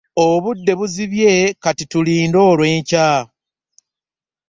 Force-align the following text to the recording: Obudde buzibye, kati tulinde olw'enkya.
Obudde 0.27 0.71
buzibye, 0.79 1.33
kati 1.63 1.83
tulinde 1.91 2.37
olw'enkya. 2.49 3.07